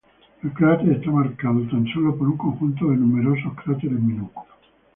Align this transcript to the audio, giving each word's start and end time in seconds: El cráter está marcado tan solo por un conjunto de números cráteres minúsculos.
El 0.43 0.51
cráter 0.53 0.93
está 0.93 1.11
marcado 1.11 1.59
tan 1.69 1.85
solo 1.93 2.17
por 2.17 2.27
un 2.27 2.35
conjunto 2.35 2.89
de 2.89 2.97
números 2.97 3.37
cráteres 3.63 4.01
minúsculos. 4.01 4.47